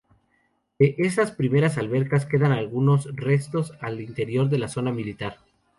[0.79, 5.37] De esas primeras albercas quedan algunos restos al interior de la Zona Militar.